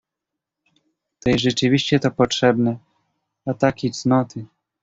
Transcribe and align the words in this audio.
"Tej 1.19 1.39
rzeczywiście 1.39 1.99
to 1.99 2.11
potrzebne: 2.11 2.77
ataki 3.45 3.91
cnoty!" 3.91 4.45